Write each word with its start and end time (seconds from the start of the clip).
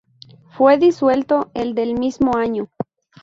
Fue 0.53 0.79
disuelto 0.79 1.51
el 1.53 1.75
del 1.75 1.93
mismo 1.93 2.35
año. 2.35 2.71